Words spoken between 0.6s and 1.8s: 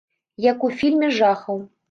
у фільме жахаў.